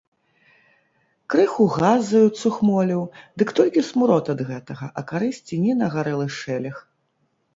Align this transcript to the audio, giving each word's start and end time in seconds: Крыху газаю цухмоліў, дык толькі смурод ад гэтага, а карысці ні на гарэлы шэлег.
Крыху 1.33 1.65
газаю 1.81 2.25
цухмоліў, 2.39 3.03
дык 3.41 3.49
толькі 3.61 3.85
смурод 3.91 4.33
ад 4.35 4.41
гэтага, 4.49 4.85
а 5.01 5.03
карысці 5.11 5.61
ні 5.67 5.71
на 5.83 5.91
гарэлы 5.97 6.25
шэлег. 6.39 6.75